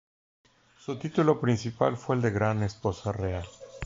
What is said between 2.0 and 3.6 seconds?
el de Gran Esposa Real.